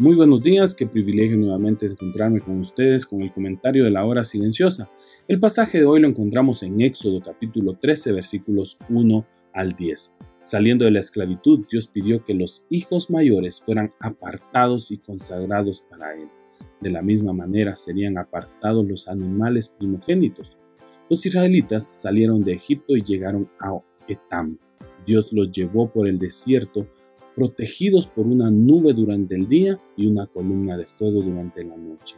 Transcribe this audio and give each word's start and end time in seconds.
Muy 0.00 0.16
buenos 0.16 0.42
días, 0.42 0.74
qué 0.74 0.86
privilegio 0.86 1.36
nuevamente 1.36 1.84
encontrarme 1.84 2.40
con 2.40 2.58
ustedes 2.58 3.04
con 3.04 3.20
el 3.20 3.30
comentario 3.34 3.84
de 3.84 3.90
la 3.90 4.02
hora 4.02 4.24
silenciosa. 4.24 4.90
El 5.28 5.38
pasaje 5.38 5.80
de 5.80 5.84
hoy 5.84 6.00
lo 6.00 6.08
encontramos 6.08 6.62
en 6.62 6.80
Éxodo 6.80 7.20
capítulo 7.20 7.74
13 7.74 8.12
versículos 8.12 8.78
1 8.88 9.26
al 9.52 9.76
10. 9.76 10.14
Saliendo 10.40 10.86
de 10.86 10.92
la 10.92 11.00
esclavitud, 11.00 11.66
Dios 11.70 11.88
pidió 11.88 12.24
que 12.24 12.32
los 12.32 12.64
hijos 12.70 13.10
mayores 13.10 13.60
fueran 13.60 13.92
apartados 14.00 14.90
y 14.90 14.96
consagrados 14.96 15.84
para 15.90 16.14
Él. 16.14 16.30
De 16.80 16.88
la 16.88 17.02
misma 17.02 17.34
manera 17.34 17.76
serían 17.76 18.16
apartados 18.16 18.88
los 18.88 19.06
animales 19.06 19.68
primogénitos. 19.68 20.56
Los 21.10 21.26
israelitas 21.26 21.86
salieron 21.86 22.42
de 22.42 22.54
Egipto 22.54 22.96
y 22.96 23.02
llegaron 23.02 23.50
a 23.60 23.78
Etam. 24.08 24.56
Dios 25.04 25.30
los 25.34 25.52
llevó 25.52 25.92
por 25.92 26.08
el 26.08 26.18
desierto 26.18 26.88
protegidos 27.40 28.06
por 28.06 28.26
una 28.26 28.50
nube 28.50 28.92
durante 28.92 29.34
el 29.34 29.48
día 29.48 29.80
y 29.96 30.06
una 30.06 30.26
columna 30.26 30.76
de 30.76 30.84
fuego 30.84 31.22
durante 31.22 31.64
la 31.64 31.74
noche. 31.74 32.16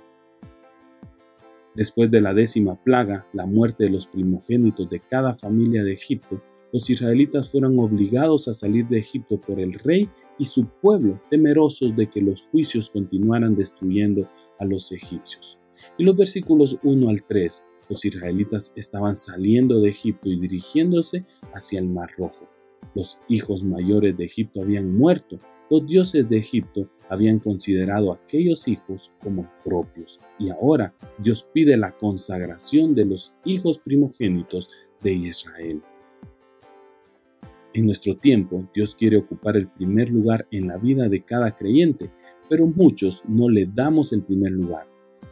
Después 1.76 2.10
de 2.10 2.20
la 2.20 2.34
décima 2.34 2.74
plaga, 2.82 3.24
la 3.32 3.46
muerte 3.46 3.84
de 3.84 3.90
los 3.90 4.08
primogénitos 4.08 4.90
de 4.90 4.98
cada 4.98 5.36
familia 5.36 5.84
de 5.84 5.92
Egipto, 5.92 6.42
los 6.72 6.90
israelitas 6.90 7.48
fueron 7.48 7.78
obligados 7.78 8.48
a 8.48 8.52
salir 8.52 8.88
de 8.88 8.98
Egipto 8.98 9.40
por 9.40 9.60
el 9.60 9.74
rey 9.74 10.10
y 10.40 10.44
su 10.46 10.66
pueblo, 10.66 11.22
temerosos 11.30 11.94
de 11.94 12.08
que 12.08 12.20
los 12.20 12.42
juicios 12.50 12.90
continuaran 12.90 13.54
destruyendo 13.54 14.28
a 14.58 14.64
los 14.64 14.90
egipcios. 14.90 15.60
Y 15.98 16.02
los 16.02 16.16
versículos 16.16 16.80
1 16.82 17.08
al 17.08 17.22
3, 17.22 17.62
los 17.88 18.04
israelitas 18.04 18.72
estaban 18.74 19.16
saliendo 19.16 19.78
de 19.78 19.90
Egipto 19.90 20.28
y 20.28 20.40
dirigiéndose 20.40 21.24
hacia 21.54 21.78
el 21.78 21.86
Mar 21.86 22.10
Rojo. 22.18 22.51
Los 22.94 23.18
hijos 23.28 23.64
mayores 23.64 24.16
de 24.16 24.24
Egipto 24.24 24.62
habían 24.62 24.96
muerto. 24.96 25.40
Los 25.70 25.86
dioses 25.86 26.28
de 26.28 26.38
Egipto 26.38 26.90
habían 27.08 27.38
considerado 27.38 28.12
a 28.12 28.16
aquellos 28.16 28.68
hijos 28.68 29.10
como 29.22 29.50
propios. 29.64 30.20
Y 30.38 30.50
ahora 30.50 30.94
Dios 31.18 31.46
pide 31.52 31.76
la 31.76 31.92
consagración 31.92 32.94
de 32.94 33.06
los 33.06 33.32
hijos 33.44 33.78
primogénitos 33.78 34.70
de 35.02 35.12
Israel. 35.12 35.82
En 37.74 37.86
nuestro 37.86 38.16
tiempo, 38.16 38.68
Dios 38.74 38.94
quiere 38.94 39.16
ocupar 39.16 39.56
el 39.56 39.68
primer 39.68 40.10
lugar 40.10 40.46
en 40.50 40.68
la 40.68 40.76
vida 40.76 41.08
de 41.08 41.22
cada 41.22 41.56
creyente, 41.56 42.10
pero 42.50 42.66
muchos 42.66 43.22
no 43.26 43.48
le 43.48 43.64
damos 43.64 44.12
el 44.12 44.22
primer 44.22 44.52
lugar. 44.52 44.86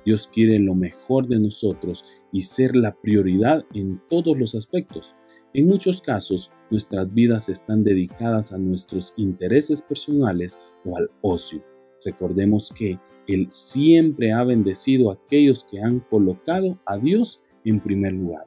Dios 0.06 0.26
quiere 0.26 0.58
lo 0.58 0.74
mejor 0.74 1.28
de 1.28 1.38
nosotros 1.38 2.04
y 2.32 2.42
ser 2.42 2.74
la 2.74 2.94
prioridad 2.94 3.66
en 3.74 4.00
todos 4.08 4.38
los 4.38 4.54
aspectos. 4.54 5.14
En 5.52 5.66
muchos 5.66 6.00
casos, 6.00 6.52
nuestras 6.70 7.12
vidas 7.12 7.48
están 7.48 7.82
dedicadas 7.82 8.52
a 8.52 8.58
nuestros 8.58 9.12
intereses 9.16 9.82
personales 9.82 10.60
o 10.84 10.96
al 10.96 11.10
ocio. 11.22 11.60
Recordemos 12.04 12.70
que 12.70 13.00
Él 13.26 13.48
siempre 13.50 14.30
ha 14.30 14.44
bendecido 14.44 15.10
a 15.10 15.14
aquellos 15.14 15.64
que 15.64 15.80
han 15.80 16.00
colocado 16.00 16.78
a 16.86 16.98
Dios 16.98 17.40
en 17.64 17.80
primer 17.80 18.12
lugar. 18.12 18.46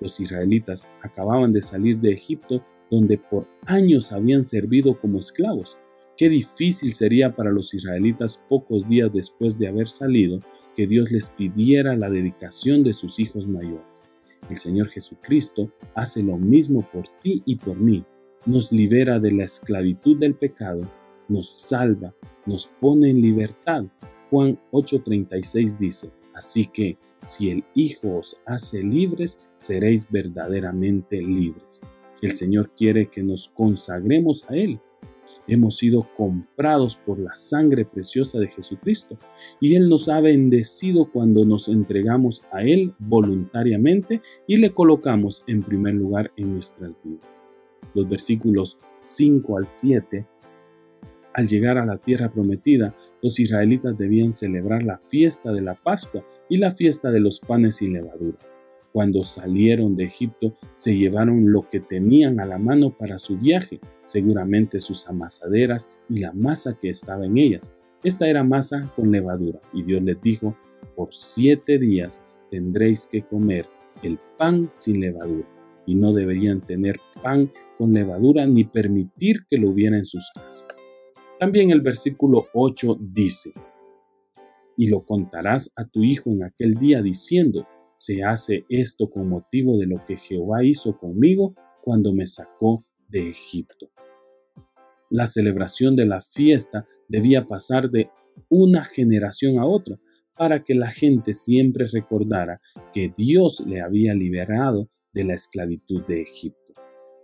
Los 0.00 0.20
israelitas 0.20 0.88
acababan 1.02 1.52
de 1.52 1.60
salir 1.60 1.98
de 1.98 2.12
Egipto 2.12 2.64
donde 2.88 3.18
por 3.18 3.48
años 3.66 4.12
habían 4.12 4.44
servido 4.44 5.00
como 5.00 5.18
esclavos. 5.18 5.76
Qué 6.16 6.28
difícil 6.28 6.94
sería 6.94 7.34
para 7.34 7.50
los 7.50 7.74
israelitas 7.74 8.40
pocos 8.48 8.86
días 8.86 9.10
después 9.12 9.58
de 9.58 9.66
haber 9.66 9.88
salido 9.88 10.38
que 10.76 10.86
Dios 10.86 11.10
les 11.10 11.30
pidiera 11.30 11.96
la 11.96 12.10
dedicación 12.10 12.84
de 12.84 12.92
sus 12.92 13.18
hijos 13.18 13.48
mayores. 13.48 14.11
El 14.50 14.58
Señor 14.58 14.88
Jesucristo 14.88 15.70
hace 15.94 16.22
lo 16.22 16.36
mismo 16.36 16.82
por 16.92 17.08
ti 17.22 17.42
y 17.44 17.56
por 17.56 17.76
mí. 17.76 18.04
Nos 18.44 18.72
libera 18.72 19.20
de 19.20 19.32
la 19.32 19.44
esclavitud 19.44 20.18
del 20.18 20.34
pecado, 20.34 20.82
nos 21.28 21.60
salva, 21.60 22.14
nos 22.46 22.68
pone 22.80 23.10
en 23.10 23.20
libertad. 23.20 23.84
Juan 24.30 24.58
8:36 24.72 25.76
dice, 25.76 26.10
así 26.34 26.66
que 26.66 26.98
si 27.20 27.50
el 27.50 27.64
Hijo 27.74 28.16
os 28.18 28.40
hace 28.46 28.82
libres, 28.82 29.46
seréis 29.54 30.10
verdaderamente 30.10 31.22
libres. 31.22 31.80
El 32.20 32.34
Señor 32.34 32.70
quiere 32.76 33.08
que 33.08 33.22
nos 33.22 33.48
consagremos 33.48 34.44
a 34.50 34.56
Él 34.56 34.80
hemos 35.46 35.76
sido 35.76 36.06
comprados 36.16 36.96
por 36.96 37.18
la 37.18 37.34
sangre 37.34 37.84
preciosa 37.84 38.38
de 38.38 38.48
Jesucristo 38.48 39.18
y 39.60 39.74
Él 39.74 39.88
nos 39.88 40.08
ha 40.08 40.20
bendecido 40.20 41.10
cuando 41.10 41.44
nos 41.44 41.68
entregamos 41.68 42.42
a 42.52 42.62
Él 42.62 42.94
voluntariamente 42.98 44.22
y 44.46 44.56
le 44.56 44.72
colocamos 44.72 45.44
en 45.46 45.62
primer 45.62 45.94
lugar 45.94 46.30
en 46.36 46.54
nuestras 46.54 46.92
vidas. 47.02 47.42
Los 47.94 48.08
versículos 48.08 48.78
5 49.00 49.58
al 49.58 49.66
7, 49.66 50.26
al 51.34 51.48
llegar 51.48 51.78
a 51.78 51.86
la 51.86 51.98
tierra 51.98 52.30
prometida, 52.30 52.94
los 53.22 53.38
israelitas 53.38 53.96
debían 53.96 54.32
celebrar 54.32 54.82
la 54.82 54.98
fiesta 55.08 55.52
de 55.52 55.60
la 55.60 55.74
Pascua 55.74 56.24
y 56.48 56.56
la 56.56 56.72
fiesta 56.72 57.10
de 57.10 57.20
los 57.20 57.40
panes 57.40 57.76
sin 57.76 57.92
levadura. 57.92 58.38
Cuando 58.92 59.24
salieron 59.24 59.96
de 59.96 60.04
Egipto, 60.04 60.54
se 60.74 60.96
llevaron 60.96 61.50
lo 61.50 61.62
que 61.62 61.80
tenían 61.80 62.40
a 62.40 62.44
la 62.44 62.58
mano 62.58 62.90
para 62.90 63.18
su 63.18 63.38
viaje, 63.38 63.80
seguramente 64.04 64.80
sus 64.80 65.08
amasaderas 65.08 65.88
y 66.10 66.20
la 66.20 66.32
masa 66.32 66.76
que 66.78 66.90
estaba 66.90 67.24
en 67.24 67.38
ellas. 67.38 67.72
Esta 68.04 68.28
era 68.28 68.44
masa 68.44 68.92
con 68.94 69.10
levadura, 69.10 69.60
y 69.72 69.82
Dios 69.82 70.02
les 70.02 70.20
dijo, 70.20 70.54
por 70.94 71.08
siete 71.14 71.78
días 71.78 72.20
tendréis 72.50 73.06
que 73.06 73.22
comer 73.22 73.66
el 74.02 74.18
pan 74.36 74.68
sin 74.72 75.00
levadura, 75.00 75.48
y 75.86 75.94
no 75.94 76.12
deberían 76.12 76.60
tener 76.60 77.00
pan 77.22 77.50
con 77.78 77.94
levadura 77.94 78.46
ni 78.46 78.64
permitir 78.64 79.46
que 79.48 79.56
lo 79.56 79.70
hubiera 79.70 79.96
en 79.96 80.04
sus 80.04 80.30
casas. 80.34 80.80
También 81.40 81.70
el 81.70 81.80
versículo 81.80 82.46
8 82.52 82.98
dice, 83.00 83.54
y 84.76 84.88
lo 84.88 85.04
contarás 85.04 85.72
a 85.76 85.86
tu 85.86 86.02
hijo 86.02 86.30
en 86.30 86.44
aquel 86.44 86.74
día 86.74 87.02
diciendo, 87.02 87.66
se 87.94 88.22
hace 88.22 88.64
esto 88.68 89.08
con 89.08 89.28
motivo 89.28 89.78
de 89.78 89.86
lo 89.86 90.04
que 90.06 90.16
Jehová 90.16 90.64
hizo 90.64 90.96
conmigo 90.96 91.54
cuando 91.82 92.12
me 92.12 92.26
sacó 92.26 92.84
de 93.08 93.30
Egipto. 93.30 93.90
La 95.10 95.26
celebración 95.26 95.94
de 95.96 96.06
la 96.06 96.20
fiesta 96.20 96.86
debía 97.08 97.46
pasar 97.46 97.90
de 97.90 98.10
una 98.48 98.84
generación 98.84 99.58
a 99.58 99.66
otra 99.66 99.98
para 100.36 100.62
que 100.62 100.74
la 100.74 100.90
gente 100.90 101.34
siempre 101.34 101.86
recordara 101.86 102.60
que 102.92 103.12
Dios 103.14 103.62
le 103.66 103.80
había 103.80 104.14
liberado 104.14 104.88
de 105.12 105.24
la 105.24 105.34
esclavitud 105.34 106.04
de 106.06 106.22
Egipto. 106.22 106.58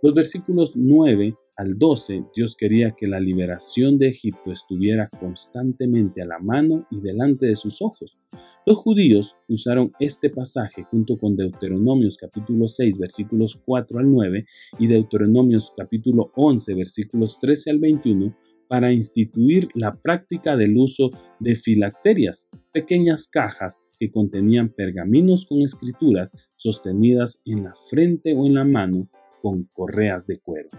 Los 0.01 0.13
versículos 0.13 0.73
9 0.75 1.35
al 1.59 1.77
12, 1.77 2.23
Dios 2.33 2.55
quería 2.55 2.91
que 2.91 3.05
la 3.05 3.19
liberación 3.19 3.97
de 3.97 4.07
Egipto 4.07 4.53
estuviera 4.53 5.09
constantemente 5.19 6.21
a 6.21 6.25
la 6.25 6.39
mano 6.39 6.87
y 6.89 7.01
delante 7.01 7.47
de 7.47 7.57
sus 7.57 7.81
ojos. 7.81 8.17
Los 8.65 8.77
judíos 8.77 9.35
usaron 9.49 9.91
este 9.99 10.29
pasaje 10.29 10.85
junto 10.89 11.17
con 11.17 11.35
Deuteronomios 11.35 12.15
capítulo 12.15 12.69
6 12.69 12.97
versículos 12.97 13.59
4 13.65 13.99
al 13.99 14.09
9 14.09 14.45
y 14.79 14.87
Deuteronomios 14.87 15.73
capítulo 15.75 16.31
11 16.35 16.75
versículos 16.75 17.39
13 17.41 17.71
al 17.71 17.79
21 17.79 18.33
para 18.69 18.93
instituir 18.93 19.67
la 19.73 19.97
práctica 19.97 20.55
del 20.55 20.77
uso 20.77 21.11
de 21.41 21.55
filacterias, 21.55 22.47
pequeñas 22.71 23.27
cajas 23.27 23.79
que 23.99 24.11
contenían 24.11 24.69
pergaminos 24.69 25.45
con 25.45 25.61
escrituras 25.61 26.31
sostenidas 26.55 27.41
en 27.45 27.65
la 27.65 27.73
frente 27.89 28.33
o 28.33 28.45
en 28.45 28.53
la 28.53 28.63
mano 28.63 29.09
con 29.41 29.65
correas 29.73 30.25
de 30.25 30.39
cuero. 30.39 30.69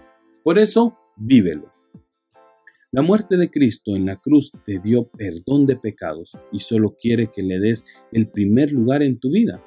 Por 0.43 0.59
eso, 0.59 0.97
vívelo. 1.17 1.71
La 2.93 3.03
muerte 3.03 3.37
de 3.37 3.51
Cristo 3.51 3.95
en 3.95 4.07
la 4.07 4.17
cruz 4.17 4.51
te 4.65 4.79
dio 4.79 5.09
perdón 5.11 5.67
de 5.67 5.77
pecados 5.77 6.33
y 6.51 6.61
solo 6.61 6.97
quiere 7.01 7.31
que 7.31 7.43
le 7.43 7.61
des 7.61 7.85
el 8.11 8.29
primer 8.29 8.73
lugar 8.73 9.03
en 9.03 9.21
tu 9.21 9.31
vida. 9.31 9.63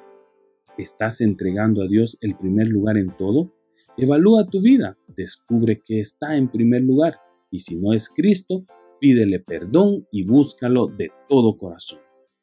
¿Estás 0.76 1.20
entregando 1.20 1.82
a 1.82 1.86
Dios 1.86 2.18
el 2.20 2.36
primer 2.36 2.68
lugar 2.68 2.98
en 2.98 3.16
todo? 3.16 3.54
Evalúa 3.96 4.46
tu 4.50 4.60
vida, 4.60 4.98
descubre 5.16 5.80
que 5.80 6.00
está 6.00 6.36
en 6.36 6.50
primer 6.50 6.82
lugar 6.82 7.14
y 7.50 7.60
si 7.60 7.76
no 7.76 7.94
es 7.94 8.10
Cristo, 8.10 8.66
pídele 9.00 9.38
perdón 9.38 10.06
y 10.10 10.24
búscalo 10.24 10.88
de 10.88 11.12
todo 11.28 11.56
corazón. 11.56 12.00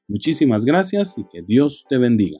Muchísimas 0.07 0.63
gracias 0.63 1.18
y 1.18 1.25
que 1.25 1.42
Dios 1.42 1.86
te 1.89 1.98
bendiga. 1.98 2.39